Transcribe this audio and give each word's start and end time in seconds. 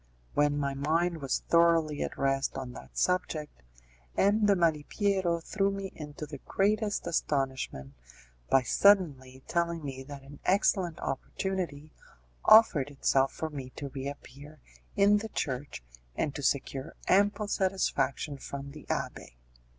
When 0.33 0.57
my 0.57 0.73
mind 0.73 1.21
was 1.21 1.43
thoroughly 1.47 2.01
at 2.01 2.17
rest 2.17 2.57
on 2.57 2.73
that 2.73 2.97
subject, 2.97 3.61
M. 4.17 4.47
de 4.47 4.55
Malipiero 4.55 5.39
threw 5.39 5.69
me 5.69 5.91
into 5.95 6.25
the 6.25 6.39
greatest 6.39 7.05
astonishment 7.05 7.93
by 8.49 8.63
suddenly 8.63 9.43
telling 9.47 9.85
me 9.85 10.01
that 10.01 10.23
an 10.23 10.39
excellent 10.43 10.99
opportunity 11.01 11.91
offered 12.43 12.89
itself 12.89 13.31
for 13.31 13.51
me 13.51 13.69
to 13.75 13.89
reappear 13.89 14.59
in 14.95 15.17
the 15.17 15.29
church 15.29 15.83
and 16.15 16.33
to 16.33 16.41
secure 16.41 16.95
ample 17.07 17.47
satisfaction 17.47 18.39
from 18.39 18.71
the 18.71 18.87
abbé. 18.89 19.35